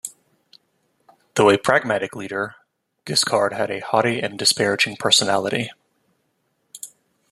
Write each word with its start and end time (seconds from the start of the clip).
Though 1.35 1.51
a 1.51 1.59
pragmatic 1.59 2.15
leader, 2.15 2.55
Giscard 3.05 3.53
had 3.53 3.69
a 3.69 3.81
haughty 3.81 4.19
and 4.19 4.35
disparaging 4.39 4.97
personality. 4.97 5.69